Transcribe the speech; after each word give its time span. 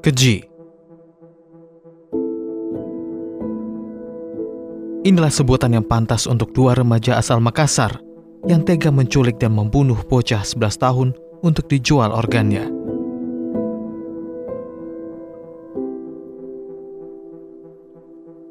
Keji 0.00 0.40
Inilah 5.04 5.28
sebutan 5.28 5.76
yang 5.76 5.84
pantas 5.84 6.24
untuk 6.24 6.56
dua 6.56 6.72
remaja 6.72 7.20
asal 7.20 7.36
Makassar 7.44 8.00
yang 8.48 8.64
tega 8.64 8.88
menculik 8.88 9.36
dan 9.36 9.52
membunuh 9.52 10.00
bocah 10.00 10.40
11 10.40 10.56
tahun 10.80 11.08
untuk 11.44 11.68
dijual 11.68 12.16
organnya. 12.16 12.64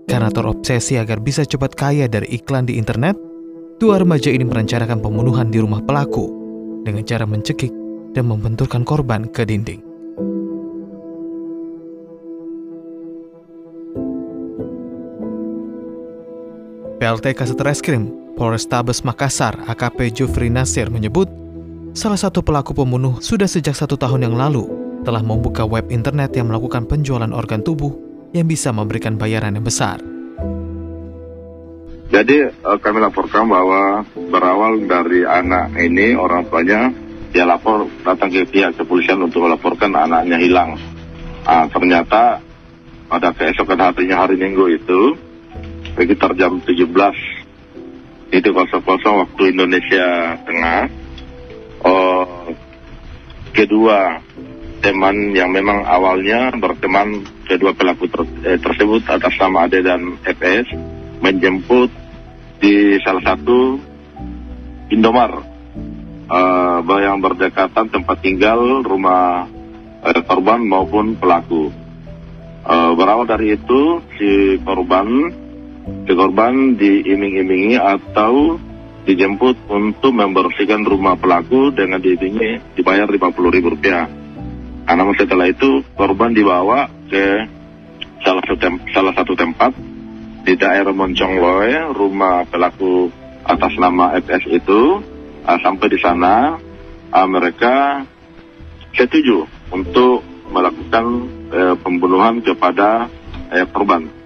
Karena 0.05 0.29
terobsesi 0.29 1.02
agar 1.02 1.18
bisa 1.18 1.50
cepat 1.50 1.73
kaya 1.73 2.05
dari 2.05 2.29
iklan 2.29 2.70
di 2.70 2.77
internet, 2.77 3.18
dua 3.81 3.97
remaja 3.97 4.29
ini 4.29 4.45
merencanakan 4.45 5.02
pembunuhan 5.02 5.50
di 5.50 5.57
rumah 5.57 5.81
pelaku 5.81 6.29
dengan 6.86 7.02
cara 7.09 7.25
mencekik 7.25 7.73
dan 8.13 8.29
membenturkan 8.29 8.86
korban 8.86 9.25
ke 9.34 9.50
dinding. 9.50 9.89
PLT 16.99 17.31
Kasetreskrim 17.31 18.12
Polrestabes 18.35 19.07
Makassar 19.07 19.55
AKP 19.71 20.12
Jufri 20.12 20.52
Nasir 20.52 20.91
menyebut 20.91 21.31
salah 21.95 22.20
satu 22.20 22.44
pelaku 22.44 22.76
pembunuh 22.76 23.23
sudah 23.23 23.48
sejak 23.48 23.71
satu 23.71 23.95
tahun 23.95 24.27
yang 24.27 24.35
lalu 24.35 24.67
telah 25.07 25.23
membuka 25.23 25.63
web 25.63 25.88
internet 25.95 26.35
yang 26.35 26.52
melakukan 26.52 26.84
penjualan 26.91 27.31
organ 27.31 27.63
tubuh 27.63 27.95
yang 28.35 28.52
bisa 28.52 28.76
memberikan 28.76 29.16
bayaran 29.16 29.55
yang 29.55 29.63
besar. 29.63 30.04
Jadi 32.12 32.52
eh, 32.52 32.77
kami 32.84 32.99
laporkan 32.99 33.48
bahwa 33.48 34.04
berawal 34.27 34.84
dari 34.84 35.23
anak 35.23 35.71
ini 35.79 36.20
orang 36.20 36.52
tuanya 36.52 36.91
dia 37.31 37.48
lapor 37.48 37.88
datang 38.04 38.27
ke 38.27 38.43
pihak 38.43 38.76
kepolisian 38.76 39.23
untuk 39.23 39.48
melaporkan 39.48 39.95
anaknya 39.95 40.35
hilang. 40.35 40.76
Ah, 41.48 41.63
ternyata 41.71 42.43
pada 43.07 43.31
keesokan 43.31 43.87
harinya 43.87 44.27
hari 44.27 44.35
Minggu 44.35 44.68
itu 44.76 45.29
sekitar 45.98 46.35
jam 46.37 46.62
17 46.62 46.85
itu 48.29 48.49
kosong 48.54 49.15
waktu 49.26 49.43
Indonesia 49.57 50.37
Tengah. 50.46 50.81
Oh, 51.79 52.54
kedua 53.55 54.21
teman 54.79 55.35
yang 55.35 55.51
memang 55.51 55.84
awalnya 55.84 56.55
berteman 56.55 57.27
kedua 57.48 57.76
pelaku 57.76 58.07
ter, 58.07 58.21
eh, 58.48 58.59
tersebut 58.59 59.04
atas 59.12 59.35
nama 59.35 59.68
Ade 59.68 59.84
dan 59.84 60.20
FS 60.23 60.71
menjemput 61.20 61.91
di 62.59 62.99
salah 63.03 63.24
satu 63.24 63.79
Indomar 64.90 65.31
uh, 66.29 66.97
yang 66.97 67.22
berdekatan 67.22 67.94
tempat 67.94 68.18
tinggal 68.25 68.81
rumah 68.81 69.46
uh, 70.01 70.22
korban 70.25 70.66
maupun 70.66 71.13
pelaku. 71.13 71.69
Uh, 72.66 72.94
berawal 72.97 73.29
dari 73.29 73.56
itu 73.56 74.01
si 74.18 74.57
korban 74.66 75.29
si 76.09 76.12
korban 76.18 76.73
diiming-imingi 76.75 77.78
atau 77.78 78.57
dijemput 79.06 79.69
untuk 79.69 80.12
membersihkan 80.13 80.85
rumah 80.85 81.18
pelaku 81.18 81.73
dengan 81.73 81.97
diimingi 81.97 82.78
dibayar 82.78 83.09
50 83.09 83.56
ribu 83.56 83.73
rupiah. 83.73 84.06
Karena 84.85 85.06
setelah 85.13 85.46
itu 85.50 85.85
korban 85.94 86.34
dibawa 86.34 86.90
ke 87.09 87.46
salah 88.25 88.41
satu, 88.46 88.57
tem 88.57 88.75
salah 88.90 89.13
satu 89.13 89.34
tempat 89.38 89.72
di 90.46 90.53
daerah 90.57 90.94
Moncongloe, 90.94 91.94
rumah 91.94 92.46
pelaku 92.50 93.13
atas 93.46 93.74
nama 93.78 94.18
FS 94.18 94.50
itu. 94.50 95.01
Uh, 95.40 95.56
sampai 95.63 95.88
di 95.88 95.97
sana 95.97 96.59
uh, 97.16 97.28
mereka 97.31 98.06
setuju 98.94 99.47
untuk 99.72 100.22
melakukan 100.51 101.06
uh, 101.50 101.75
pembunuhan 101.79 102.44
kepada 102.44 103.07
uh, 103.50 103.66
korban 103.72 104.19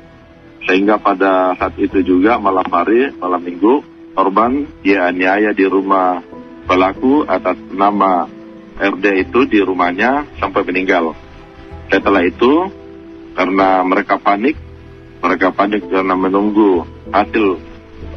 sehingga 0.67 0.95
pada 0.99 1.55
saat 1.59 1.75
itu 1.75 1.99
juga 2.03 2.39
malam 2.39 2.65
hari, 2.71 3.11
malam 3.19 3.43
minggu, 3.43 3.83
korban 4.15 4.63
dia 4.79 5.11
aniaya 5.11 5.51
di 5.51 5.65
rumah 5.67 6.23
pelaku 6.63 7.27
atas 7.27 7.59
nama 7.73 8.29
RD 8.79 9.05
itu 9.27 9.39
di 9.45 9.59
rumahnya 9.59 10.39
sampai 10.39 10.63
meninggal. 10.63 11.13
Setelah 11.91 12.23
itu, 12.23 12.71
karena 13.35 13.83
mereka 13.83 14.17
panik, 14.17 14.55
mereka 15.19 15.51
panik 15.51 15.83
karena 15.87 16.15
menunggu 16.15 16.87
hasil 17.11 17.59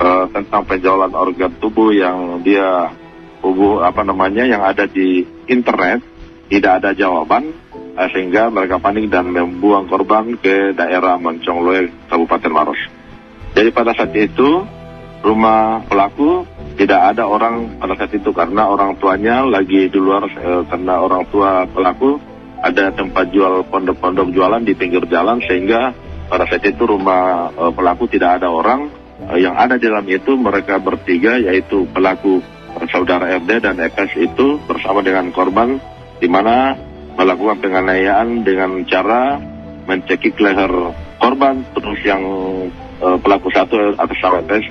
uh, 0.01 0.27
tentang 0.31 0.63
penjualan 0.65 1.13
organ 1.13 1.53
tubuh 1.59 1.93
yang 1.93 2.41
dia 2.47 2.95
tubuh 3.43 3.85
apa 3.85 4.07
namanya 4.07 4.47
yang 4.47 4.63
ada 4.63 4.89
di 4.89 5.27
internet, 5.51 6.01
tidak 6.49 6.83
ada 6.83 6.91
jawaban, 6.95 7.53
sehingga 8.13 8.53
mereka 8.53 8.77
panik 8.77 9.09
dan 9.09 9.33
membuang 9.33 9.89
korban 9.89 10.37
ke 10.37 10.77
daerah 10.77 11.17
Moncongloe, 11.17 11.89
Kabupaten 12.13 12.53
Maros. 12.53 12.81
Jadi 13.57 13.73
pada 13.73 13.97
saat 13.97 14.13
itu 14.13 14.69
rumah 15.25 15.81
pelaku 15.89 16.45
tidak 16.77 17.17
ada 17.17 17.25
orang 17.25 17.81
pada 17.81 17.97
saat 17.97 18.13
itu 18.13 18.31
karena 18.37 18.69
orang 18.69 19.01
tuanya 19.01 19.43
lagi 19.49 19.89
di 19.89 19.99
luar 19.99 20.29
uh, 20.29 20.63
karena 20.69 21.01
orang 21.01 21.25
tua 21.33 21.65
pelaku 21.65 22.21
ada 22.61 22.93
tempat 22.93 23.33
jual 23.33 23.65
pondok-pondok 23.67 24.29
jualan 24.31 24.61
di 24.61 24.77
pinggir 24.77 25.09
jalan 25.09 25.41
sehingga 25.43 25.97
pada 26.29 26.45
saat 26.47 26.69
itu 26.69 26.85
rumah 26.85 27.49
uh, 27.57 27.73
pelaku 27.73 28.07
tidak 28.13 28.39
ada 28.39 28.53
orang 28.53 28.93
uh, 29.25 29.39
yang 29.41 29.57
ada 29.57 29.81
di 29.81 29.89
dalam 29.89 30.05
itu 30.05 30.37
mereka 30.37 30.77
bertiga 30.77 31.41
yaitu 31.41 31.89
pelaku 31.91 32.45
saudara 32.93 33.41
RD 33.41 33.65
dan 33.65 33.81
FS 33.81 34.21
itu 34.21 34.61
bersama 34.69 35.01
dengan 35.01 35.33
korban 35.33 35.81
di 36.21 36.29
mana 36.29 36.77
melakukan 37.17 37.59
penganiayaan 37.65 38.45
dengan 38.45 38.85
cara 38.85 39.41
mencekik 39.89 40.37
leher 40.37 40.93
korban 41.17 41.65
terus 41.73 42.01
yang 42.05 42.23
uh, 43.01 43.17
pelaku 43.19 43.49
satu 43.51 43.97
atas 43.97 44.21
FS 44.21 44.65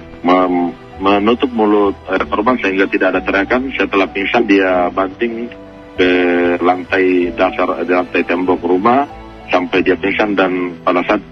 menutup 1.01 1.51
mulut 1.51 1.95
uh, 2.07 2.23
korban 2.29 2.55
sehingga 2.61 2.87
tidak 2.87 3.17
ada 3.17 3.21
teriakan. 3.25 3.73
Setelah 3.73 4.07
pingsan 4.11 4.45
dia 4.47 4.87
banting 4.93 5.49
ke 5.95 6.11
lantai 6.59 7.31
dasar 7.33 7.83
di 7.83 7.93
lantai 7.95 8.21
tembok 8.27 8.61
rumah 8.63 9.07
sampai 9.49 9.79
dia 9.83 9.95
pingsan 9.95 10.35
dan 10.35 10.81
pada 10.83 11.01
saat 11.07 11.23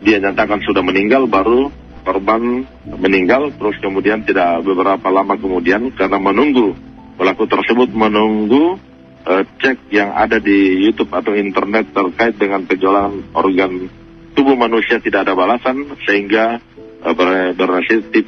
dia 0.00 0.16
nyatakan 0.16 0.64
sudah 0.64 0.80
meninggal 0.80 1.28
baru 1.28 1.68
korban 2.02 2.64
meninggal. 2.84 3.52
Terus 3.54 3.76
kemudian 3.78 4.24
tidak 4.24 4.64
beberapa 4.64 5.08
lama 5.12 5.36
kemudian 5.36 5.92
karena 5.94 6.16
menunggu 6.16 6.72
pelaku 7.20 7.44
tersebut 7.44 7.92
menunggu 7.92 8.80
uh, 9.26 9.44
cek 9.60 9.92
yang 9.92 10.12
ada 10.14 10.40
di 10.40 10.84
YouTube 10.86 11.12
atau 11.12 11.34
internet 11.36 11.92
terkait 11.92 12.36
dengan 12.36 12.64
penjualan 12.64 13.12
organ 13.36 14.00
tubuh 14.34 14.56
manusia 14.56 15.02
tidak 15.02 15.28
ada 15.28 15.34
balasan 15.36 15.84
sehingga 16.08 16.62
uh, 17.04 17.14
ber 17.14 17.52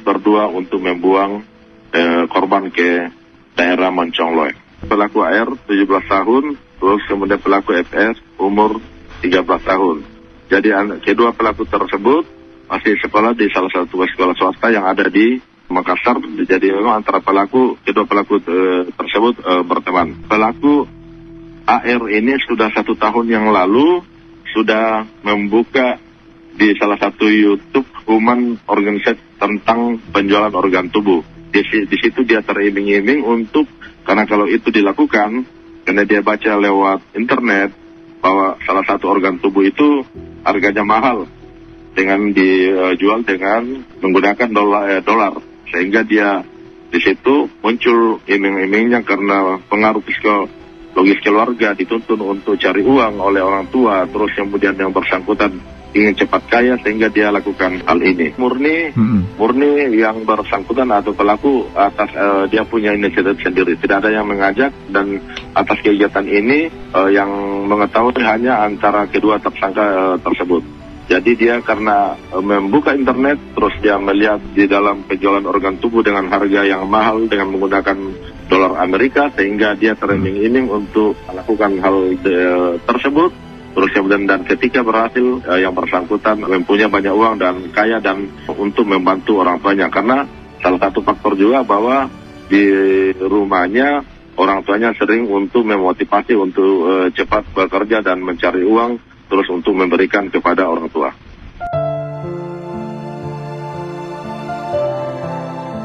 berdua 0.03 0.51
untuk 0.51 0.83
membuang 0.83 1.41
uh, 1.89 2.23
korban 2.29 2.69
ke 2.69 3.09
daerah 3.57 3.89
Moncongloe. 3.89 4.53
Pelaku 4.83 5.23
AR 5.23 5.47
17 5.63 5.87
tahun, 5.87 6.43
terus 6.59 7.01
kemudian 7.07 7.39
pelaku 7.39 7.71
FS 7.87 8.19
umur 8.35 8.83
13 9.23 9.47
tahun. 9.47 9.97
Jadi 10.51 10.69
kedua 11.07 11.31
pelaku 11.31 11.63
tersebut 11.63 12.27
masih 12.67 12.99
sekolah 12.99 13.31
di 13.31 13.47
salah 13.47 13.71
satu 13.71 14.03
sekolah 14.03 14.35
swasta 14.35 14.75
yang 14.75 14.83
ada 14.83 15.07
di 15.07 15.39
Makassar 15.73 16.21
jadi 16.45 16.77
memang 16.77 17.01
antara 17.01 17.19
pelaku 17.19 17.81
kedua 17.81 18.05
pelaku 18.05 18.37
e, 18.45 18.57
tersebut 18.93 19.41
e, 19.41 19.53
berteman. 19.65 20.13
Pelaku 20.29 20.85
AR 21.65 22.03
ini 22.13 22.37
sudah 22.45 22.69
satu 22.69 22.93
tahun 22.93 23.25
yang 23.27 23.45
lalu 23.49 24.05
sudah 24.53 25.07
membuka 25.25 25.97
di 26.53 26.77
salah 26.77 27.01
satu 27.01 27.25
YouTube 27.25 27.89
human 28.05 28.61
organisasi 28.69 29.41
tentang 29.41 29.97
penjualan 30.13 30.53
organ 30.53 30.93
tubuh. 30.93 31.25
Di, 31.49 31.61
di 31.65 31.97
situ 31.97 32.21
dia 32.25 32.45
teriming-iming 32.45 33.25
untuk 33.25 33.65
karena 34.05 34.29
kalau 34.29 34.45
itu 34.45 34.69
dilakukan 34.69 35.45
karena 35.83 36.03
dia 36.05 36.21
baca 36.21 36.51
lewat 36.57 37.17
internet 37.17 37.73
bahwa 38.23 38.55
salah 38.63 38.85
satu 38.87 39.11
organ 39.11 39.41
tubuh 39.41 39.67
itu 39.67 40.05
harganya 40.47 40.85
mahal 40.87 41.27
dengan 41.93 42.33
dijual 42.33 43.21
dengan 43.21 43.85
menggunakan 44.01 44.49
dolar, 44.49 44.83
eh, 44.97 45.01
dolar 45.05 45.52
sehingga 45.73 46.05
dia 46.05 46.45
di 46.93 47.01
situ 47.01 47.49
muncul 47.65 48.21
iming-imingnya 48.29 49.01
karena 49.01 49.57
pengaruh 49.65 50.05
psikologis 50.05 51.17
keluarga 51.25 51.73
dituntun 51.73 52.21
untuk 52.21 52.53
cari 52.61 52.85
uang 52.85 53.17
oleh 53.17 53.41
orang 53.41 53.65
tua. 53.73 54.05
Terus 54.05 54.29
kemudian 54.37 54.77
yang 54.77 54.93
bersangkutan 54.93 55.57
ingin 55.97 56.13
cepat 56.13 56.41
kaya 56.49 56.77
sehingga 56.85 57.09
dia 57.09 57.33
lakukan 57.33 57.81
hal 57.89 57.97
ini. 57.97 58.37
Murni 58.37 58.93
hmm. 58.93 59.41
murni 59.41 59.89
yang 59.97 60.21
bersangkutan 60.21 60.93
atau 60.93 61.17
pelaku 61.17 61.65
atas 61.73 62.13
uh, 62.13 62.45
dia 62.45 62.61
punya 62.61 62.93
inisiatif 62.93 63.41
sendiri. 63.41 63.73
Tidak 63.73 63.97
ada 63.97 64.13
yang 64.13 64.29
mengajak 64.29 64.69
dan 64.93 65.17
atas 65.57 65.81
kegiatan 65.81 66.29
ini 66.29 66.69
uh, 66.93 67.09
yang 67.09 67.29
mengetahui 67.65 68.21
hanya 68.21 68.61
antara 68.69 69.09
kedua 69.09 69.41
tersangka 69.41 69.81
uh, 69.81 70.17
tersebut 70.21 70.82
jadi 71.03 71.31
dia 71.35 71.55
karena 71.59 72.15
e, 72.31 72.37
membuka 72.39 72.95
internet 72.95 73.35
terus 73.51 73.75
dia 73.83 73.99
melihat 73.99 74.39
di 74.55 74.63
dalam 74.71 75.03
penjualan 75.03 75.43
organ 75.43 75.75
tubuh 75.75 75.99
dengan 75.99 76.31
harga 76.31 76.63
yang 76.63 76.87
mahal 76.87 77.27
dengan 77.27 77.51
menggunakan 77.51 77.97
dolar 78.47 78.79
Amerika 78.79 79.27
sehingga 79.35 79.75
dia 79.75 79.99
teriming-iming 79.99 80.71
untuk 80.71 81.19
melakukan 81.27 81.79
hal 81.83 81.97
de, 82.23 82.37
tersebut. 82.87 83.31
Terus 83.73 83.89
kemudian 83.89 84.29
dan 84.29 84.45
ketika 84.45 84.85
berhasil 84.85 85.41
eh, 85.49 85.65
yang 85.65 85.73
bersangkutan 85.73 86.39
mempunyai 86.39 86.87
banyak 86.87 87.13
uang 87.13 87.35
dan 87.41 87.55
kaya 87.73 87.97
dan 87.97 88.29
untuk 88.45 88.85
membantu 88.85 89.41
orang 89.41 89.57
tuanya. 89.59 89.89
Karena 89.89 90.23
salah 90.61 90.77
satu 90.77 91.01
faktor 91.01 91.33
juga 91.33 91.65
bahwa 91.65 92.05
di 92.47 92.63
rumahnya 93.17 94.05
orang 94.37 94.61
tuanya 94.61 94.93
sering 94.93 95.25
untuk 95.25 95.65
memotivasi 95.65 96.37
untuk 96.37 96.73
eh, 96.85 97.07
cepat 97.17 97.49
bekerja 97.51 98.05
dan 98.05 98.21
mencari 98.21 98.61
uang 98.61 99.12
terus 99.33 99.49
untuk 99.49 99.73
memberikan 99.73 100.29
kepada 100.29 100.69
orang 100.69 100.85
tua. 100.93 101.09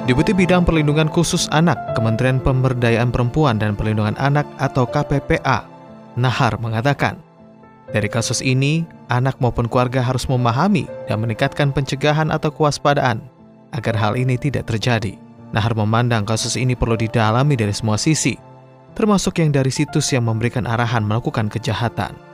Deputi 0.05 0.37
Bidang 0.37 0.69
Perlindungan 0.69 1.09
Khusus 1.09 1.49
Anak 1.49 1.97
Kementerian 1.97 2.45
Pemberdayaan 2.45 3.09
Perempuan 3.09 3.56
dan 3.56 3.73
Perlindungan 3.73 4.17
Anak 4.21 4.45
atau 4.61 4.85
KPPA, 4.85 5.65
Nahar 6.21 6.61
mengatakan, 6.61 7.17
dari 7.89 8.09
kasus 8.12 8.45
ini, 8.45 8.85
anak 9.09 9.41
maupun 9.41 9.65
keluarga 9.65 10.05
harus 10.05 10.29
memahami 10.29 10.85
dan 11.09 11.25
meningkatkan 11.25 11.73
pencegahan 11.73 12.29
atau 12.29 12.53
kewaspadaan 12.53 13.25
agar 13.73 13.97
hal 13.97 14.12
ini 14.17 14.37
tidak 14.37 14.69
terjadi. 14.69 15.17
Nahar 15.56 15.73
memandang 15.73 16.29
kasus 16.29 16.61
ini 16.61 16.77
perlu 16.77 17.00
didalami 17.00 17.56
dari 17.56 17.73
semua 17.73 17.97
sisi, 17.97 18.37
termasuk 18.93 19.41
yang 19.41 19.56
dari 19.56 19.73
situs 19.73 20.12
yang 20.12 20.29
memberikan 20.29 20.69
arahan 20.69 21.00
melakukan 21.00 21.49
kejahatan. 21.49 22.27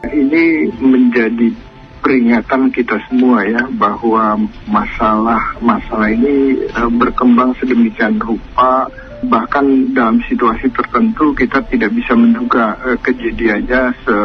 Ini 0.00 0.72
menjadi 0.80 1.52
peringatan 2.00 2.72
kita 2.72 2.96
semua 3.08 3.44
ya 3.44 3.68
bahwa 3.76 4.40
masalah-masalah 4.64 6.08
ini 6.08 6.64
uh, 6.72 6.88
berkembang 6.88 7.52
sedemikian 7.60 8.16
rupa 8.16 8.88
bahkan 9.28 9.92
dalam 9.92 10.24
situasi 10.24 10.72
tertentu 10.72 11.36
kita 11.36 11.60
tidak 11.68 11.92
bisa 11.92 12.16
menduga 12.16 12.72
uh, 12.80 12.96
kejadiannya 13.04 13.92
se, 14.00 14.16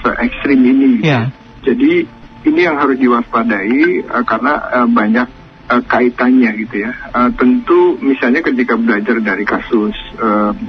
se 0.00 0.10
ekstrim 0.16 0.60
ini. 0.64 1.04
Yeah. 1.04 1.28
Jadi 1.60 2.08
ini 2.48 2.60
yang 2.64 2.80
harus 2.80 2.96
diwaspadai 2.96 4.08
uh, 4.08 4.24
karena 4.24 4.88
banyak 4.88 5.28
kaitannya 5.68 6.64
gitu 6.64 6.80
ya. 6.80 6.96
Tentu 7.36 8.00
misalnya 8.00 8.40
ketika 8.40 8.72
belajar 8.80 9.20
dari 9.20 9.44
kasus 9.44 9.92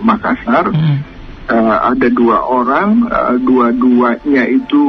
Makassar. 0.03 0.75
Mm 0.75 1.18
uh, 1.49 1.77
ada 1.91 2.07
dua 2.13 2.45
orang, 2.45 3.09
uh, 3.09 3.35
dua-duanya 3.41 4.45
itu 4.45 4.81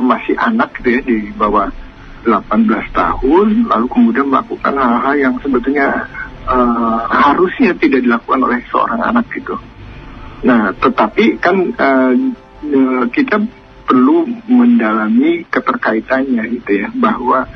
masih 0.00 0.34
anak 0.40 0.72
gitu 0.80 0.98
ya 0.98 1.00
di 1.04 1.16
bawah 1.36 1.68
18 2.24 2.96
tahun, 2.96 3.46
lalu 3.70 3.86
kemudian 3.88 4.26
melakukan 4.26 4.74
hal-hal 4.74 5.14
yang 5.16 5.34
sebetulnya 5.38 6.08
uh, 6.48 7.06
harusnya 7.06 7.76
tidak 7.78 8.02
dilakukan 8.02 8.40
oleh 8.42 8.60
seorang 8.72 9.00
anak 9.04 9.28
gitu. 9.32 9.54
Nah, 10.44 10.74
tetapi 10.74 11.38
kan 11.38 11.56
uh, 11.76 12.14
kita 13.12 13.38
perlu 13.88 14.28
mendalami 14.50 15.46
keterkaitannya 15.48 16.42
gitu 16.58 16.84
ya, 16.84 16.88
bahwa 16.92 17.48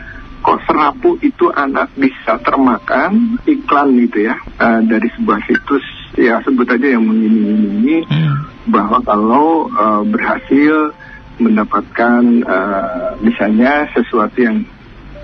kok 0.42 0.58
serapu 0.66 1.20
itu 1.22 1.52
anak 1.54 1.94
bisa 1.94 2.38
termakan 2.42 3.38
iklan 3.46 3.94
gitu 4.02 4.26
ya 4.26 4.34
uh, 4.58 4.82
dari 4.82 5.06
sebuah 5.14 5.38
situs 5.46 6.01
ya 6.16 6.40
sebut 6.44 6.68
aja 6.68 6.86
yang 6.98 7.04
mengiming-imingi 7.08 8.04
hmm. 8.04 8.34
bahwa 8.68 8.98
kalau 9.04 9.68
uh, 9.72 10.02
berhasil 10.04 10.92
mendapatkan 11.40 12.22
uh, 12.44 13.16
misalnya 13.24 13.88
sesuatu 13.96 14.36
yang 14.36 14.58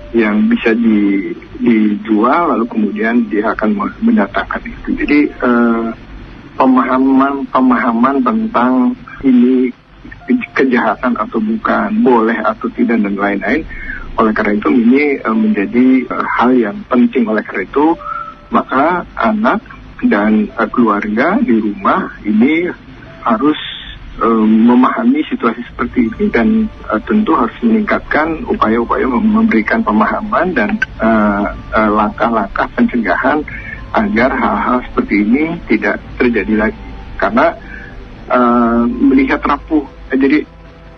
yang 0.09 0.49
bisa 0.49 0.73
di, 0.73 1.29
dijual 1.61 2.49
lalu 2.49 2.65
kemudian 2.65 3.29
dia 3.29 3.53
akan 3.53 3.77
mendatangkan 4.01 4.61
itu. 4.65 4.89
Jadi 5.05 5.19
uh, 5.45 5.93
pemahaman 6.57 7.45
pemahaman 7.53 8.15
tentang 8.25 8.97
ini 9.21 9.69
kejahatan 10.57 11.13
atau 11.17 11.37
bukan, 11.37 11.89
boleh 12.01 12.37
atau 12.41 12.65
tidak 12.73 12.97
dan 13.05 13.13
lain-lain. 13.13 13.61
Oleh 14.17 14.33
karena 14.33 14.57
itu 14.57 14.69
ini 14.73 15.21
uh, 15.21 15.37
menjadi 15.37 16.09
uh, 16.09 16.25
hal 16.25 16.57
yang 16.57 16.77
penting. 16.89 17.29
Oleh 17.29 17.45
karena 17.45 17.69
itu 17.69 17.93
maka 18.49 19.05
anak 19.13 19.61
dan 20.07 20.47
uh, 20.55 20.69
keluarga 20.71 21.39
di 21.43 21.59
rumah 21.59 22.13
ini 22.23 22.71
harus 23.23 23.59
uh, 24.23 24.45
memahami 24.47 25.23
situasi 25.27 25.59
seperti 25.67 26.07
ini 26.07 26.25
dan 26.31 26.47
uh, 26.87 27.01
tentu 27.03 27.35
harus 27.35 27.55
meningkatkan 27.59 28.43
upaya-upaya 28.47 29.05
memberikan 29.09 29.83
pemahaman 29.83 30.55
dan 30.55 30.79
langkah-langkah 31.73 32.67
uh, 32.67 32.71
uh, 32.71 32.75
pencegahan 32.79 33.39
agar 33.89 34.29
hal-hal 34.31 34.77
seperti 34.91 35.25
ini 35.25 35.43
tidak 35.65 35.97
terjadi 36.21 36.69
lagi. 36.69 36.83
Karena 37.19 37.51
uh, 38.29 38.85
melihat 38.85 39.41
rapuh 39.43 39.83
jadi 40.13 40.45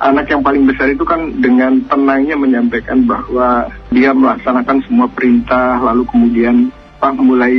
anak 0.01 0.33
yang 0.33 0.42
paling 0.42 0.65
besar 0.65 0.89
itu 0.89 1.06
kan 1.06 1.30
dengan 1.39 1.77
tenangnya 1.86 2.33
menyampaikan 2.33 3.06
bahwa 3.06 3.69
dia 3.94 4.09
melaksanakan 4.12 4.81
semua 4.89 5.06
perintah 5.13 5.77
lalu 5.77 6.03
kemudian 6.09 6.74
apa 7.01 7.18
mulai 7.18 7.57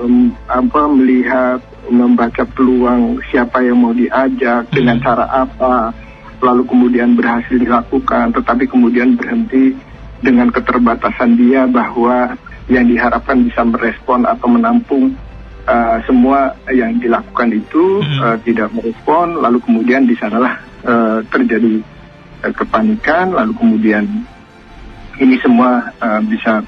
um, 0.00 0.32
apa 0.48 0.88
melihat 0.88 1.60
membaca 1.92 2.48
peluang 2.48 3.20
siapa 3.28 3.60
yang 3.60 3.76
mau 3.76 3.92
diajak 3.92 4.64
hmm. 4.64 4.72
dengan 4.72 4.96
cara 5.04 5.28
apa 5.28 5.92
lalu 6.40 6.64
kemudian 6.64 7.12
berhasil 7.12 7.60
dilakukan 7.60 8.32
tetapi 8.32 8.64
kemudian 8.64 9.20
berhenti 9.20 9.76
dengan 10.24 10.48
keterbatasan 10.48 11.36
dia 11.36 11.68
bahwa 11.68 12.32
yang 12.72 12.88
diharapkan 12.88 13.44
bisa 13.44 13.60
merespon 13.68 14.24
atau 14.24 14.48
menampung 14.48 15.12
uh, 15.68 16.00
semua 16.08 16.56
yang 16.72 16.96
dilakukan 16.96 17.52
itu 17.52 18.00
hmm. 18.00 18.16
uh, 18.24 18.36
tidak 18.48 18.72
merespon 18.72 19.44
lalu 19.44 19.60
kemudian 19.60 20.08
di 20.08 20.16
sanalah 20.16 20.56
uh, 20.88 21.20
terjadi 21.28 21.84
uh, 22.48 22.52
kepanikan 22.56 23.36
lalu 23.36 23.52
kemudian 23.60 24.08
ini 25.20 25.36
semua 25.44 25.92
uh, 26.00 26.24
bisa 26.24 26.64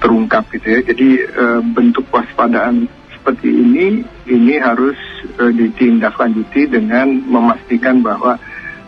terungkap 0.00 0.44
gitu 0.52 0.66
ya. 0.66 0.80
Jadi 0.84 1.08
uh, 1.36 1.60
bentuk 1.62 2.06
waspadaan 2.12 2.88
seperti 3.12 3.50
ini 3.50 4.06
ini 4.30 4.54
harus 4.60 4.94
uh, 5.42 5.50
ditindaklanjuti 5.50 6.70
dengan 6.70 7.10
memastikan 7.26 7.98
bahwa 7.98 8.38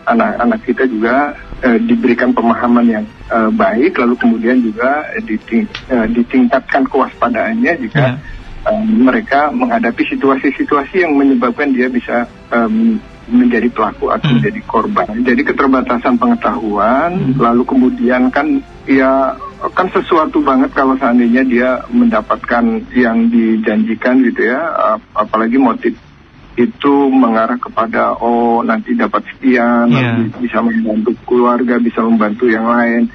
anak-anak 0.07 0.59
kita 0.65 0.83
juga 0.89 1.35
uh, 1.65 1.79
diberikan 1.81 2.33
pemahaman 2.33 2.87
yang 2.87 3.05
uh, 3.29 3.51
baik, 3.53 3.99
lalu 3.99 4.15
kemudian 4.17 4.57
juga 4.63 5.05
diting 5.21 5.67
uh, 5.91 6.07
ditingkatkan 6.09 6.87
kewaspadaannya 6.87 7.73
jika 7.83 8.17
yeah. 8.17 8.69
uh, 8.69 8.83
mereka 8.85 9.53
menghadapi 9.53 10.07
situasi-situasi 10.07 11.03
yang 11.05 11.13
menyebabkan 11.13 11.75
dia 11.75 11.91
bisa 11.91 12.25
um, 12.49 12.97
menjadi 13.29 13.69
pelaku 13.69 14.09
atau 14.09 14.25
hmm. 14.25 14.35
menjadi 14.41 14.61
korban. 14.65 15.07
Jadi 15.21 15.41
keterbatasan 15.45 16.17
pengetahuan, 16.17 17.13
hmm. 17.13 17.37
lalu 17.37 17.61
kemudian 17.61 18.33
kan 18.33 18.57
ya 18.89 19.37
kan 19.75 19.87
sesuatu 19.91 20.39
banget 20.39 20.71
kalau 20.71 20.95
seandainya 20.95 21.43
dia 21.43 21.69
mendapatkan 21.91 22.63
yang 22.95 23.27
dijanjikan 23.27 24.23
gitu 24.23 24.47
ya, 24.47 24.59
apalagi 25.11 25.59
motif 25.59 25.93
itu 26.59 26.93
mengarah 27.07 27.55
kepada 27.55 28.19
oh 28.19 28.59
nanti 28.63 28.91
dapat 28.91 29.23
sekian, 29.31 29.87
yeah. 29.91 30.19
nanti 30.19 30.43
bisa 30.43 30.59
membantu 30.59 31.15
keluarga, 31.23 31.79
bisa 31.79 32.03
membantu 32.03 32.51
yang 32.51 32.67
lain. 32.67 33.07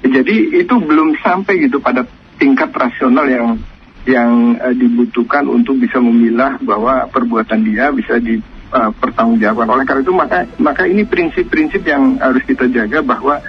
Jadi 0.00 0.64
itu 0.64 0.74
belum 0.80 1.16
sampai 1.20 1.68
gitu 1.68 1.76
pada 1.80 2.08
tingkat 2.40 2.72
rasional 2.72 3.28
yang 3.28 3.60
yang 4.06 4.56
uh, 4.62 4.72
dibutuhkan 4.72 5.44
untuk 5.50 5.76
bisa 5.76 5.98
memilah 5.98 6.56
bahwa 6.62 7.04
perbuatan 7.10 7.66
dia 7.66 7.90
bisa 7.90 8.16
dipertanggungjawabkan. 8.22 9.66
Uh, 9.66 9.74
Oleh 9.76 9.84
karena 9.84 10.02
itu 10.06 10.14
maka 10.14 10.38
maka 10.56 10.82
ini 10.86 11.02
prinsip-prinsip 11.02 11.82
yang 11.84 12.16
harus 12.22 12.40
kita 12.46 12.70
jaga 12.70 13.02
bahwa 13.02 13.42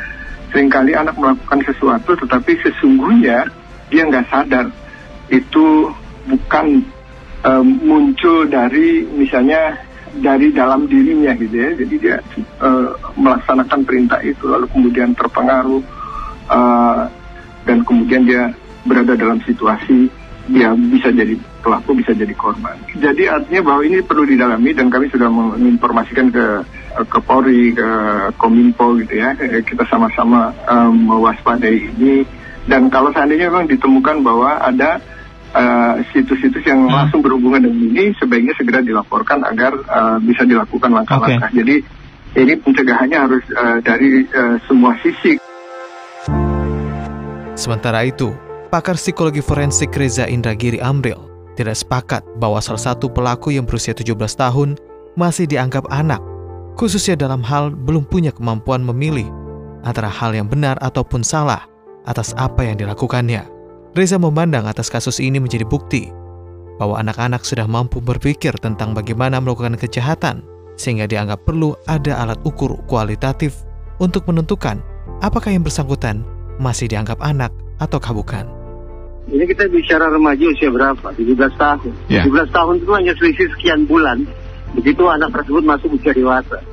sering 0.52 0.70
kali 0.72 0.96
anak 0.96 1.16
melakukan 1.20 1.60
sesuatu 1.68 2.16
tetapi 2.16 2.58
sesungguhnya 2.64 3.48
dia 3.92 4.02
nggak 4.08 4.28
sadar. 4.32 4.68
Itu 5.28 5.92
bukan 6.28 6.84
um, 7.44 7.68
muncul 7.84 8.48
dari 8.48 9.04
misalnya 9.04 9.76
dari 10.18 10.50
dalam 10.56 10.88
dirinya 10.88 11.36
gitu 11.36 11.56
ya. 11.56 11.70
Jadi 11.76 11.96
dia 12.00 12.18
uh, 12.64 12.96
melaksanakan 13.20 13.82
perintah 13.84 14.20
itu 14.24 14.48
lalu 14.48 14.66
kemudian 14.72 15.12
terpengaruh 15.14 15.84
uh, 16.48 17.06
dan 17.68 17.84
kemudian 17.84 18.24
dia 18.24 18.52
berada 18.88 19.14
dalam 19.20 19.44
situasi 19.44 20.08
dia 20.48 20.72
bisa 20.72 21.12
jadi 21.12 21.36
pelaku 21.68 22.00
bisa 22.00 22.16
jadi 22.16 22.32
korban. 22.32 22.80
Jadi 22.96 23.28
artinya 23.28 23.62
bahwa 23.68 23.82
ini 23.84 24.00
perlu 24.00 24.24
didalami 24.24 24.72
dan 24.72 24.88
kami 24.88 25.12
sudah 25.12 25.28
menginformasikan 25.28 26.32
ke 26.32 26.64
ke 27.12 27.20
Polri, 27.28 27.76
ke 27.76 27.90
Kominfo 28.40 28.96
gitu 29.04 29.20
ya. 29.20 29.36
Kita 29.36 29.84
sama-sama 29.92 30.56
um, 30.72 30.96
mewaspadai 31.12 31.92
ini 31.92 32.24
dan 32.72 32.88
kalau 32.88 33.12
seandainya 33.12 33.52
memang 33.52 33.68
ditemukan 33.68 34.24
bahwa 34.24 34.64
ada 34.64 35.04
uh, 35.56 36.00
situs-situs 36.16 36.64
uh, 36.64 36.70
yang 36.72 36.88
hmm. 36.88 36.96
langsung 36.96 37.20
berhubungan 37.24 37.64
dengan 37.64 37.80
ini 37.92 38.16
sebaiknya 38.16 38.56
segera 38.56 38.80
dilaporkan 38.80 39.44
agar 39.44 39.76
uh, 39.88 40.18
bisa 40.24 40.48
dilakukan 40.48 40.96
langkah-langkah. 40.96 41.52
Okay. 41.52 41.60
Jadi 41.64 41.76
ini 42.38 42.54
pencegahannya 42.60 43.18
harus 43.20 43.44
uh, 43.56 43.80
dari 43.84 44.24
uh, 44.32 44.56
semua 44.68 44.96
sisi. 45.04 45.40
Sementara 47.58 48.06
itu, 48.06 48.38
pakar 48.70 49.00
psikologi 49.00 49.42
forensik 49.42 49.90
Reza 49.96 50.30
Indragiri 50.30 50.78
Amril 50.78 51.37
tidak 51.58 51.74
sepakat 51.74 52.22
bahwa 52.38 52.62
salah 52.62 52.94
satu 52.94 53.10
pelaku 53.10 53.58
yang 53.58 53.66
berusia 53.66 53.98
17 53.98 54.14
tahun 54.38 54.78
masih 55.18 55.50
dianggap 55.50 55.90
anak 55.90 56.22
khususnya 56.78 57.18
dalam 57.18 57.42
hal 57.42 57.74
belum 57.74 58.06
punya 58.06 58.30
kemampuan 58.30 58.86
memilih 58.86 59.26
antara 59.82 60.08
hal 60.08 60.38
yang 60.38 60.46
benar 60.46 60.78
ataupun 60.80 61.26
salah 61.26 61.66
atas 62.06 62.38
apa 62.38 62.64
yang 62.64 62.78
dilakukannya. 62.78 63.44
Reza 63.98 64.22
memandang 64.22 64.70
atas 64.70 64.94
kasus 64.94 65.18
ini 65.18 65.42
menjadi 65.42 65.66
bukti 65.66 66.14
bahwa 66.78 67.02
anak-anak 67.02 67.42
sudah 67.42 67.66
mampu 67.66 67.98
berpikir 67.98 68.54
tentang 68.62 68.94
bagaimana 68.94 69.42
melakukan 69.42 69.74
kejahatan, 69.74 70.46
sehingga 70.78 71.10
dianggap 71.10 71.42
perlu 71.44 71.74
ada 71.90 72.14
alat 72.22 72.38
ukur 72.46 72.78
kualitatif 72.86 73.66
untuk 73.98 74.30
menentukan 74.30 74.78
apakah 75.26 75.50
yang 75.50 75.66
bersangkutan 75.66 76.22
masih 76.62 76.86
dianggap 76.86 77.18
anak 77.26 77.50
atau 77.82 77.98
bukan. 78.14 78.57
Ini 79.28 79.44
kita 79.44 79.68
bicara 79.68 80.08
remaja 80.08 80.48
usia 80.48 80.72
berapa? 80.72 81.12
17 81.12 81.36
tahun. 81.60 81.92
Yeah. 82.08 82.24
17 82.24 82.48
tahun 82.48 82.74
itu 82.80 82.92
hanya 82.96 83.14
selisih 83.20 83.48
sekian 83.60 83.84
bulan. 83.84 84.24
Begitu 84.72 85.04
anak 85.04 85.36
tersebut 85.36 85.64
masuk 85.68 86.00
usia 86.00 86.16
dewasa. 86.16 86.64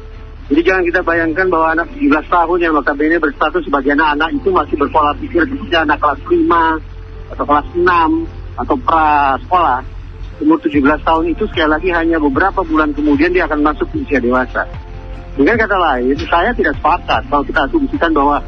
Jadi 0.44 0.60
jangan 0.60 0.84
kita 0.86 1.00
bayangkan 1.02 1.46
bahwa 1.50 1.66
anak 1.74 1.88
17 1.98 2.30
tahun 2.30 2.58
yang 2.62 2.72
notabene 2.76 3.16
berstatus 3.18 3.64
sebagai 3.66 3.96
anak-anak 3.98 4.28
itu 4.38 4.48
masih 4.54 4.76
berpola 4.76 5.16
pikir 5.18 5.42
seperti 5.50 5.74
anak 5.74 5.98
kelas 5.98 6.20
5 6.20 7.32
atau 7.34 7.44
kelas 7.48 7.68
6 7.74 8.60
atau 8.62 8.76
pra 8.78 9.34
sekolah. 9.42 9.80
Umur 10.44 10.58
17 10.62 11.06
tahun 11.06 11.24
itu 11.30 11.44
sekali 11.50 11.70
lagi 11.70 11.88
hanya 11.90 12.18
beberapa 12.22 12.60
bulan 12.62 12.94
kemudian 12.94 13.34
dia 13.34 13.50
akan 13.50 13.66
masuk 13.66 13.88
usia 13.98 14.22
dewasa. 14.22 14.66
Dengan 15.34 15.58
kata 15.58 15.74
lain, 15.74 16.14
saya 16.30 16.54
tidak 16.54 16.78
sepakat 16.78 17.26
kalau 17.26 17.42
kita 17.42 17.66
asumsikan 17.66 18.14
bahwa 18.14 18.38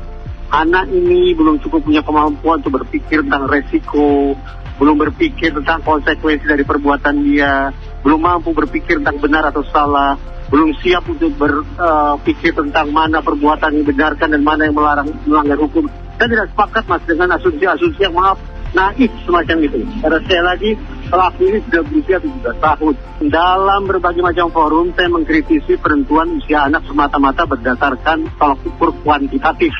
anak 0.50 0.86
ini 0.90 1.34
belum 1.34 1.58
cukup 1.62 1.86
punya 1.86 2.02
kemampuan 2.02 2.62
untuk 2.62 2.82
berpikir 2.82 3.26
tentang 3.26 3.50
resiko, 3.50 4.38
belum 4.76 4.96
berpikir 5.08 5.56
tentang 5.56 5.82
konsekuensi 5.82 6.46
dari 6.46 6.62
perbuatan 6.62 7.14
dia, 7.24 7.72
belum 8.04 8.20
mampu 8.20 8.52
berpikir 8.52 9.00
tentang 9.02 9.18
benar 9.18 9.48
atau 9.50 9.64
salah, 9.66 10.14
belum 10.52 10.76
siap 10.78 11.08
untuk 11.10 11.34
berpikir 11.34 12.52
uh, 12.54 12.58
tentang 12.62 12.92
mana 12.94 13.18
perbuatan 13.24 13.72
yang 13.74 13.84
dibenarkan 13.88 14.28
dan 14.36 14.42
mana 14.44 14.68
yang 14.68 14.76
melarang 14.76 15.08
melanggar 15.26 15.58
hukum. 15.58 15.90
Saya 16.16 16.28
tidak 16.32 16.48
sepakat 16.54 16.84
mas 16.88 17.02
dengan 17.04 17.28
asumsi-asumsi 17.36 18.00
yang 18.00 18.16
maaf 18.16 18.40
naif 18.72 19.12
semacam 19.24 19.56
itu. 19.64 19.80
Karena 20.00 20.18
sekali 20.24 20.44
lagi 20.44 20.70
pelaku 21.08 21.40
ini 21.48 21.58
sudah 21.68 21.82
berusia 21.84 22.16
17 22.20 22.64
tahun. 22.64 22.94
Dalam 23.32 23.80
berbagai 23.84 24.22
macam 24.24 24.48
forum 24.52 24.92
saya 24.96 25.08
mengkritisi 25.12 25.76
penentuan 25.80 26.40
usia 26.40 26.68
anak 26.68 26.84
semata-mata 26.88 27.44
berdasarkan 27.44 28.28
tolak 28.36 28.60
ukur 28.64 28.92
kuantitatif 29.04 29.72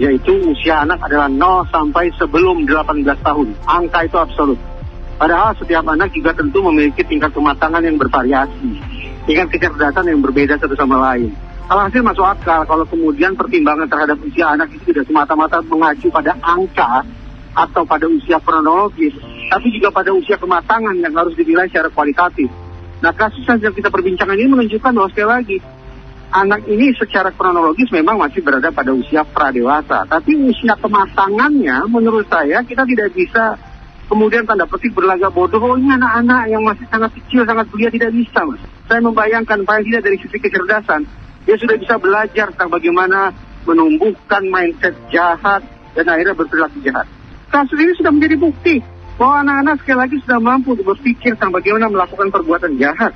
yaitu 0.00 0.32
usia 0.48 0.84
anak 0.84 1.00
adalah 1.04 1.28
0 1.28 1.68
sampai 1.68 2.08
sebelum 2.16 2.64
18 2.64 3.04
tahun. 3.20 3.48
Angka 3.68 4.08
itu 4.08 4.16
absolut. 4.16 4.58
Padahal 5.20 5.54
setiap 5.54 5.84
anak 5.86 6.10
juga 6.16 6.32
tentu 6.32 6.64
memiliki 6.64 7.04
tingkat 7.04 7.30
kematangan 7.30 7.84
yang 7.84 8.00
bervariasi, 8.00 8.70
tingkat 9.28 9.48
kecerdasan 9.54 10.08
yang 10.08 10.20
berbeda 10.24 10.58
satu 10.58 10.74
sama 10.74 10.98
lain. 11.12 11.30
Alhasil 11.70 12.02
masuk 12.02 12.26
akal 12.26 12.66
kalau 12.66 12.84
kemudian 12.84 13.38
pertimbangan 13.38 13.86
terhadap 13.86 14.18
usia 14.24 14.50
anak 14.50 14.74
itu 14.74 14.90
tidak 14.90 15.06
semata-mata 15.06 15.62
mengacu 15.62 16.10
pada 16.10 16.34
angka 16.42 17.06
atau 17.54 17.86
pada 17.86 18.08
usia 18.10 18.42
kronologis, 18.42 19.14
tapi 19.46 19.70
juga 19.70 19.94
pada 19.94 20.10
usia 20.10 20.34
kematangan 20.40 20.96
yang 20.98 21.14
harus 21.14 21.38
dinilai 21.38 21.70
secara 21.70 21.92
kualitatif. 21.92 22.50
Nah 22.98 23.14
kasus 23.14 23.46
yang 23.46 23.74
kita 23.74 23.94
perbincangkan 23.94 24.38
ini 24.38 24.50
menunjukkan 24.50 24.90
bahwa 24.90 25.08
sekali 25.14 25.28
lagi 25.28 25.56
anak 26.32 26.64
ini 26.64 26.96
secara 26.96 27.28
kronologis 27.30 27.92
memang 27.92 28.16
masih 28.16 28.40
berada 28.40 28.72
pada 28.72 28.90
usia 28.96 29.20
pradewasa. 29.22 30.08
Tapi 30.08 30.32
usia 30.48 30.74
kematangannya 30.80 31.84
menurut 31.92 32.24
saya 32.26 32.64
kita 32.64 32.88
tidak 32.88 33.12
bisa 33.12 33.60
kemudian 34.08 34.48
tanda 34.48 34.64
petik 34.64 34.96
berlagak 34.96 35.30
bodoh. 35.30 35.60
Oh 35.60 35.76
ini 35.76 35.92
anak-anak 35.92 36.48
yang 36.48 36.64
masih 36.64 36.88
sangat 36.88 37.12
kecil, 37.20 37.44
sangat 37.44 37.68
belia 37.68 37.92
tidak 37.92 38.10
bisa 38.16 38.40
mas. 38.48 38.60
Saya 38.88 39.00
membayangkan 39.04 39.58
paling 39.68 39.84
tidak 39.92 40.02
dari 40.08 40.16
sisi 40.24 40.36
kecerdasan. 40.40 41.00
Dia 41.44 41.56
sudah 41.60 41.76
bisa 41.76 41.94
belajar 42.00 42.46
tentang 42.56 42.70
bagaimana 42.72 43.34
menumbuhkan 43.68 44.42
mindset 44.48 44.96
jahat 45.12 45.62
dan 45.92 46.04
akhirnya 46.08 46.34
berperilaku 46.34 46.80
jahat. 46.82 47.06
Kasus 47.52 47.76
ini 47.76 47.92
sudah 48.00 48.10
menjadi 48.10 48.36
bukti 48.40 48.74
bahwa 49.20 49.44
anak-anak 49.44 49.76
sekali 49.84 49.98
lagi 50.08 50.16
sudah 50.24 50.40
mampu 50.40 50.72
berpikir 50.80 51.36
tentang 51.36 51.52
bagaimana 51.52 51.92
melakukan 51.92 52.32
perbuatan 52.32 52.80
jahat 52.80 53.12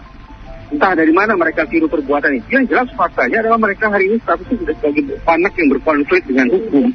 entah 0.73 0.93
dari 0.99 1.13
mana 1.15 1.39
mereka 1.39 1.63
tiru 1.67 1.87
perbuatan 1.87 2.43
itu. 2.43 2.59
Yang 2.59 2.65
jelas 2.75 2.89
faktanya 2.99 3.47
adalah 3.47 3.59
mereka 3.61 3.87
hari 3.91 4.11
ini 4.11 4.17
statusnya 4.23 4.57
sudah 4.67 4.75
sebagai 4.83 5.03
anak 5.27 5.53
yang 5.55 5.69
berkonflik 5.79 6.23
dengan 6.27 6.47
hukum. 6.51 6.87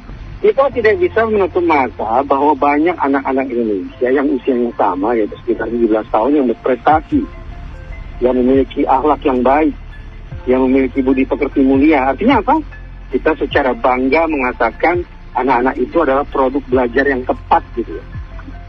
Kita 0.42 0.64
tidak 0.74 0.98
bisa 0.98 1.22
menutup 1.30 1.62
mata 1.62 2.18
bahwa 2.26 2.50
banyak 2.58 2.98
anak-anak 2.98 3.46
Indonesia 3.46 4.08
yang 4.10 4.26
usianya 4.26 4.74
sama, 4.74 5.14
yaitu 5.14 5.38
sekitar 5.46 5.70
17 5.70 6.02
tahun 6.10 6.32
yang 6.34 6.46
berprestasi, 6.50 7.20
yang 8.18 8.34
memiliki 8.34 8.82
akhlak 8.82 9.22
yang 9.22 9.38
baik, 9.46 9.74
yang 10.50 10.66
memiliki 10.66 10.98
budi 10.98 11.22
pekerti 11.22 11.62
mulia. 11.62 12.10
Artinya 12.10 12.42
apa? 12.42 12.58
Kita 13.14 13.38
secara 13.38 13.70
bangga 13.70 14.26
mengatakan 14.26 15.06
anak-anak 15.38 15.78
itu 15.78 15.96
adalah 16.02 16.26
produk 16.26 16.62
belajar 16.66 17.04
yang 17.06 17.22
tepat 17.22 17.62
gitu 17.78 18.02
ya. 18.02 18.04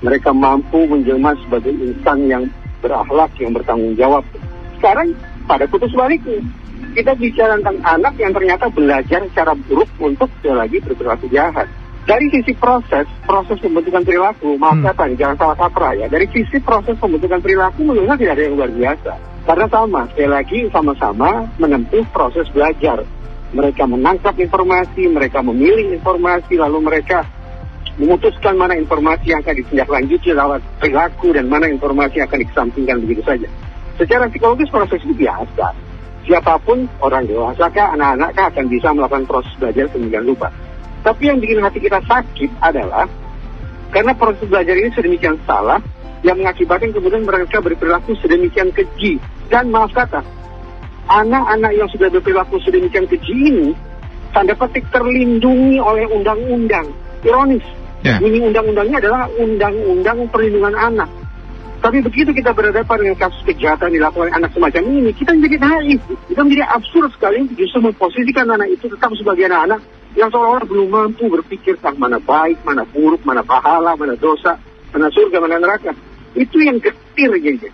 Mereka 0.05 0.29
mampu 0.29 0.85
menjelma 0.85 1.33
sebagai 1.41 1.73
insan 1.73 2.29
yang 2.29 2.43
berakhlak, 2.85 3.33
yang 3.41 3.55
bertanggung 3.55 3.97
jawab 3.97 4.21
sekarang 4.83 5.15
pada 5.47 5.63
putus 5.71 5.95
baliknya. 5.95 6.43
Kita 6.91 7.15
bicara 7.15 7.55
tentang 7.55 7.79
anak 7.87 8.19
yang 8.19 8.35
ternyata 8.35 8.67
belajar 8.67 9.23
secara 9.31 9.55
buruk 9.55 9.87
untuk 10.03 10.27
lagi 10.43 10.83
berperilaku 10.83 11.31
jahat. 11.31 11.71
Dari 12.03 12.27
sisi 12.27 12.51
proses, 12.51 13.07
proses 13.23 13.63
pembentukan 13.63 14.03
perilaku, 14.03 14.59
maaf 14.59 14.75
hmm. 14.75 14.91
kata, 14.91 15.15
jangan 15.15 15.39
salah 15.39 15.55
kaprah 15.55 15.95
ya. 15.95 16.11
Dari 16.11 16.27
sisi 16.35 16.59
proses 16.59 16.99
pembentukan 16.99 17.39
perilaku 17.39 17.79
menurut 17.87 18.11
saya 18.11 18.19
tidak 18.19 18.33
ada 18.35 18.43
yang 18.43 18.55
luar 18.59 18.71
biasa. 18.75 19.11
Karena 19.47 19.65
sama, 19.71 20.01
sekali 20.11 20.29
lagi 20.29 20.59
sama-sama 20.67 21.29
menempuh 21.55 22.03
proses 22.11 22.43
belajar. 22.51 23.07
Mereka 23.55 23.87
menangkap 23.87 24.35
informasi, 24.35 25.07
mereka 25.07 25.39
memilih 25.39 25.95
informasi, 25.95 26.59
lalu 26.59 26.83
mereka 26.83 27.23
memutuskan 27.95 28.59
mana 28.59 28.75
informasi 28.75 29.31
yang 29.31 29.39
akan 29.39 29.55
ditindaklanjuti 29.63 30.29
lewat 30.35 30.59
perilaku 30.83 31.31
dan 31.31 31.47
mana 31.47 31.71
informasi 31.71 32.19
yang 32.19 32.27
akan 32.27 32.39
dikesampingkan 32.43 32.97
begitu 32.99 33.23
saja. 33.23 33.47
Secara 33.93 34.25
psikologis 34.29 34.73
proses 34.73 35.01
itu 35.05 35.13
biasa. 35.13 35.67
Siapa 36.23 36.55
pun 36.63 36.87
orang 37.03 37.27
dewasa 37.27 37.67
kah, 37.69 37.93
anak-anak 37.93 38.31
kah 38.33 38.47
akan 38.49 38.65
bisa 38.71 38.89
melakukan 38.95 39.27
proses 39.27 39.53
belajar 39.59 39.91
kemudian 39.91 40.23
lupa. 40.23 40.49
Tapi 41.03 41.27
yang 41.27 41.37
bikin 41.43 41.59
hati 41.59 41.83
kita 41.83 41.99
sakit 41.99 42.51
adalah 42.63 43.05
karena 43.91 44.15
proses 44.15 44.47
belajar 44.47 44.73
ini 44.73 44.89
sedemikian 44.95 45.35
salah 45.43 45.83
yang 46.23 46.39
mengakibatkan 46.39 46.95
kemudian 46.95 47.27
mereka 47.27 47.59
berperilaku 47.59 48.15
sedemikian 48.23 48.71
keji. 48.71 49.19
Dan 49.51 49.69
maaf 49.69 49.91
kata, 49.91 50.23
anak-anak 51.11 51.71
yang 51.75 51.91
sudah 51.91 52.07
berperilaku 52.07 52.57
sedemikian 52.63 53.05
keji 53.05 53.35
ini 53.51 53.67
tanda 54.31 54.55
petik 54.55 54.87
terlindungi 54.89 55.77
oleh 55.83 56.07
undang-undang. 56.07 56.87
Ironis, 57.27 57.67
yeah. 58.01 58.17
ini 58.23 58.39
undang-undangnya 58.47 59.03
adalah 59.03 59.27
undang-undang 59.35 60.23
perlindungan 60.31 60.73
anak 60.73 61.11
tapi 61.83 61.99
begitu 61.99 62.31
kita 62.31 62.55
berhadapan 62.55 62.95
dengan 62.95 63.27
kasus 63.27 63.43
kejahatan 63.43 63.91
dilakukan 63.91 64.31
anak 64.31 64.55
semacam 64.55 64.87
ini, 64.87 65.11
kita 65.11 65.35
menjadi 65.35 65.67
naif. 65.67 65.99
Kita 66.31 66.39
menjadi 66.39 66.63
absurd 66.71 67.11
sekali 67.11 67.43
justru 67.59 67.83
memposisikan 67.83 68.47
anak 68.55 68.71
itu 68.71 68.87
tetap 68.87 69.11
sebagai 69.19 69.51
anak-anak 69.51 69.83
yang 70.15 70.31
seolah-olah 70.31 70.63
belum 70.63 70.87
mampu 70.87 71.27
berpikir 71.27 71.75
tentang 71.83 71.99
mana 71.99 72.23
baik, 72.23 72.63
mana 72.63 72.87
buruk, 72.87 73.27
mana 73.27 73.43
pahala, 73.43 73.99
mana 73.99 74.15
dosa, 74.15 74.55
mana 74.95 75.11
surga, 75.11 75.43
mana 75.43 75.59
neraka. 75.59 75.91
Itu 76.31 76.63
yang 76.63 76.79
getir 76.79 77.35
gitu. 77.43 77.67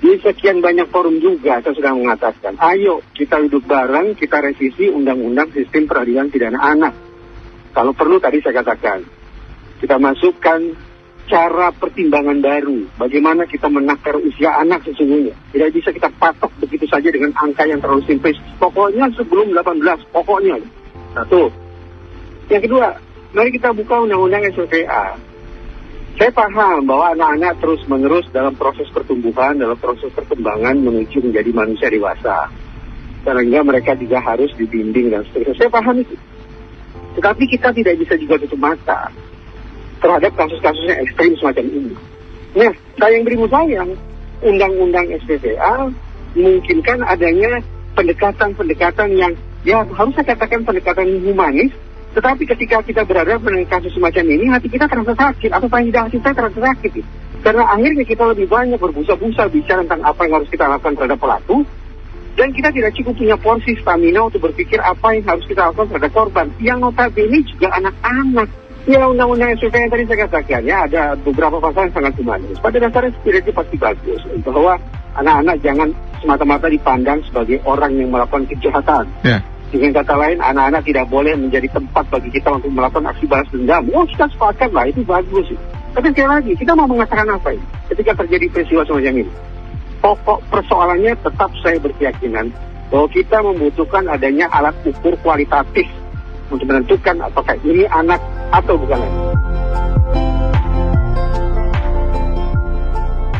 Di 0.00 0.16
sekian 0.24 0.64
banyak 0.64 0.88
forum 0.88 1.20
juga 1.20 1.60
saya 1.60 1.76
sudah 1.76 1.92
mengatakan, 1.92 2.56
ayo 2.56 3.04
kita 3.12 3.44
duduk 3.44 3.68
bareng, 3.68 4.16
kita 4.16 4.40
revisi 4.40 4.88
undang-undang 4.88 5.52
sistem 5.52 5.84
peradilan 5.84 6.32
pidana 6.32 6.64
anak. 6.64 6.96
Kalau 7.76 7.92
perlu 7.92 8.16
tadi 8.16 8.40
saya 8.40 8.64
katakan, 8.64 9.04
kita 9.84 10.00
masukkan 10.00 10.60
cara 11.24 11.72
pertimbangan 11.72 12.38
baru. 12.40 12.84
Bagaimana 13.00 13.48
kita 13.48 13.68
menakar 13.72 14.16
usia 14.20 14.60
anak 14.60 14.84
sesungguhnya. 14.84 15.32
Tidak 15.52 15.70
bisa 15.72 15.88
kita 15.92 16.12
patok 16.20 16.52
begitu 16.60 16.84
saja 16.88 17.08
dengan 17.08 17.32
angka 17.36 17.64
yang 17.64 17.80
terlalu 17.80 18.04
simplis. 18.04 18.36
Pokoknya 18.60 19.08
sebelum 19.16 19.52
18, 19.56 20.04
pokoknya. 20.12 20.60
Satu. 21.16 21.48
Yang 22.52 22.62
kedua, 22.68 22.88
mari 23.32 23.50
kita 23.54 23.72
buka 23.72 24.04
undang-undang 24.04 24.44
SLTA. 24.52 25.16
Saya 26.14 26.30
paham 26.30 26.86
bahwa 26.86 27.10
anak-anak 27.18 27.58
terus-menerus 27.58 28.30
dalam 28.30 28.54
proses 28.54 28.86
pertumbuhan, 28.94 29.58
dalam 29.58 29.74
proses 29.74 30.14
perkembangan 30.14 30.78
menuju 30.78 31.18
menjadi 31.24 31.50
manusia 31.50 31.90
dewasa. 31.90 32.46
Sehingga 33.26 33.66
mereka 33.66 33.96
juga 33.98 34.20
harus 34.22 34.52
dibimbing 34.54 35.10
dan 35.10 35.26
seterusnya. 35.26 35.66
Saya 35.66 35.70
paham 35.72 35.96
itu. 36.04 36.14
Tetapi 37.18 37.44
kita 37.50 37.72
tidak 37.74 37.94
bisa 37.98 38.14
juga 38.20 38.38
tutup 38.38 38.60
mata 38.62 39.10
terhadap 40.04 40.32
kasus-kasus 40.36 40.84
yang 40.84 41.00
ekstrim 41.00 41.32
semacam 41.40 41.64
ini. 41.64 41.94
Nah, 42.54 42.72
sayang 43.00 43.24
berimu 43.24 43.48
sayang, 43.48 43.96
undang-undang 44.44 45.08
SPPA 45.24 45.88
memungkinkan 46.36 47.00
adanya 47.08 47.64
pendekatan-pendekatan 47.96 49.16
yang 49.16 49.32
ya 49.64 49.80
harus 49.80 50.12
saya 50.12 50.36
katakan 50.36 50.68
pendekatan 50.68 51.24
humanis, 51.24 51.72
tetapi 52.12 52.44
ketika 52.44 52.84
kita 52.84 53.02
berada 53.08 53.40
dengan 53.40 53.64
kasus 53.64 53.96
semacam 53.96 54.24
ini, 54.28 54.44
hati 54.52 54.68
kita 54.68 54.84
terasa 54.86 55.16
sakit, 55.16 55.50
atau 55.50 55.66
paling 55.72 55.88
tidak 55.88 56.12
hati 56.12 56.18
saya 56.20 56.34
terasa 56.36 56.58
sakit. 56.60 56.92
Karena 57.40 57.64
akhirnya 57.68 58.04
kita 58.04 58.24
lebih 58.28 58.46
banyak 58.48 58.78
berbusa-busa 58.80 59.48
bicara 59.52 59.84
tentang 59.84 60.04
apa 60.04 60.20
yang 60.24 60.40
harus 60.40 60.48
kita 60.52 60.64
lakukan 60.68 60.94
terhadap 61.00 61.18
pelaku, 61.20 61.64
Dan 62.34 62.50
kita 62.50 62.74
tidak 62.74 62.98
cukup 62.98 63.14
punya 63.14 63.38
porsi 63.38 63.78
stamina 63.78 64.26
untuk 64.26 64.42
berpikir 64.42 64.82
apa 64.82 65.14
yang 65.14 65.22
harus 65.22 65.46
kita 65.46 65.70
lakukan 65.70 65.86
terhadap 65.94 66.10
korban. 66.10 66.50
Yang 66.58 66.78
notabene 66.82 67.38
juga 67.46 67.70
anak-anak. 67.78 68.48
Ya 68.84 69.00
undang-undang 69.08 69.56
SUP 69.56 69.72
yang 69.72 69.88
tadi 69.88 70.04
saya 70.04 70.28
katakan 70.28 70.60
ya 70.60 70.84
ada 70.84 71.16
beberapa 71.16 71.56
pasal 71.56 71.88
yang 71.88 71.94
sangat 71.96 72.12
humanis. 72.20 72.60
Pada 72.60 72.76
dasarnya 72.76 73.16
spiritnya 73.16 73.52
pasti 73.56 73.76
bagus 73.80 74.20
bahwa 74.44 74.76
anak-anak 75.16 75.56
jangan 75.64 75.88
semata-mata 76.20 76.68
dipandang 76.68 77.24
sebagai 77.24 77.64
orang 77.64 77.96
yang 77.96 78.12
melakukan 78.12 78.44
kejahatan. 78.44 79.08
Yeah. 79.24 79.40
Dengan 79.72 80.04
kata 80.04 80.14
lain, 80.14 80.38
anak-anak 80.38 80.86
tidak 80.86 81.10
boleh 81.10 81.34
menjadi 81.34 81.66
tempat 81.72 82.06
bagi 82.06 82.30
kita 82.30 82.46
untuk 82.60 82.70
melakukan 82.70 83.10
aksi 83.10 83.26
balas 83.26 83.48
dendam. 83.50 83.82
Oh, 83.90 84.06
kita 84.06 84.30
sepakat 84.30 84.70
lah, 84.70 84.86
itu 84.86 85.02
bagus. 85.02 85.50
Tapi 85.96 86.14
sekali 86.14 86.30
lagi, 86.30 86.52
kita 86.54 86.78
mau 86.78 86.86
mengatakan 86.86 87.26
apa 87.26 87.56
ini? 87.56 87.64
Ketika 87.90 88.22
terjadi 88.22 88.46
peristiwa 88.54 88.86
semacam 88.86 89.24
ini 89.24 89.32
pokok 90.04 90.44
persoalannya 90.52 91.16
tetap 91.16 91.48
saya 91.64 91.80
berkeyakinan 91.80 92.52
bahwa 92.92 93.08
kita 93.08 93.40
membutuhkan 93.40 94.04
adanya 94.12 94.52
alat 94.52 94.76
ukur 94.84 95.16
kualitatif 95.24 95.88
untuk 96.52 96.66
menentukan 96.68 97.16
apakah 97.24 97.56
ini 97.64 97.88
anak 97.88 98.20
atau 98.52 98.76
bukan 98.76 99.00
anak. 99.00 99.22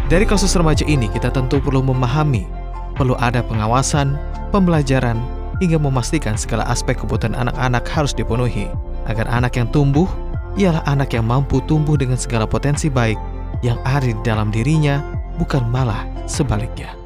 Dari 0.08 0.28
kasus 0.28 0.52
remaja 0.54 0.84
ini 0.86 1.08
kita 1.10 1.32
tentu 1.32 1.58
perlu 1.58 1.80
memahami, 1.80 2.46
perlu 2.94 3.16
ada 3.18 3.40
pengawasan, 3.42 4.14
pembelajaran, 4.52 5.18
hingga 5.58 5.80
memastikan 5.80 6.38
segala 6.38 6.62
aspek 6.70 7.00
kebutuhan 7.00 7.34
anak-anak 7.34 7.82
harus 7.90 8.12
dipenuhi, 8.14 8.70
agar 9.08 9.26
anak 9.26 9.58
yang 9.58 9.66
tumbuh 9.72 10.06
ialah 10.54 10.86
anak 10.86 11.16
yang 11.16 11.26
mampu 11.26 11.58
tumbuh 11.66 11.98
dengan 11.98 12.14
segala 12.14 12.46
potensi 12.46 12.86
baik 12.86 13.18
yang 13.66 13.80
ada 13.82 14.06
di 14.06 14.14
dalam 14.22 14.54
dirinya 14.54 15.02
bukan 15.40 15.66
malah 15.66 16.06
sebaliknya. 16.30 17.03